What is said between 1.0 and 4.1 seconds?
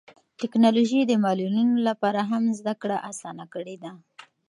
د معلولینو لپاره هم زده کړه اسانه کړې ده.